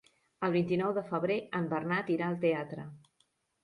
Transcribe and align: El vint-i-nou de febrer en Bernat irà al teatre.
El 0.47 0.53
vint-i-nou 0.55 0.95
de 0.99 1.05
febrer 1.13 1.37
en 1.61 1.71
Bernat 1.77 2.13
irà 2.19 2.31
al 2.33 2.43
teatre. 2.49 2.93